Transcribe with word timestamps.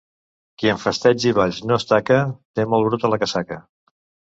Qui 0.61 0.71
en 0.75 0.81
festeigs 0.83 1.27
i 1.33 1.35
balls 1.41 1.61
no 1.67 1.77
es 1.83 1.87
taca, 1.95 2.21
té 2.59 2.69
molt 2.75 2.93
bruta 2.93 3.17
la 3.17 3.25
casaca. 3.27 3.65